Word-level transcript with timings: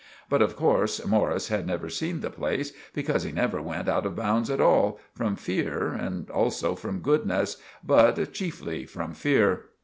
But 0.29 0.41
of 0.41 0.55
course 0.55 1.05
Morris 1.05 1.49
had 1.49 1.67
never 1.67 1.87
seen 1.87 2.21
the 2.21 2.31
place, 2.31 2.73
because 2.91 3.21
he 3.21 3.31
never 3.31 3.61
went 3.61 3.87
out 3.87 4.03
of 4.03 4.15
bounds 4.15 4.49
at 4.49 4.59
all, 4.59 4.99
from 5.13 5.35
fear 5.35 5.89
and 5.89 6.27
also 6.31 6.73
from 6.73 7.01
goodness, 7.01 7.57
but 7.83 8.15
cheefly 8.33 8.89
from 8.89 9.13
fear. 9.13 9.65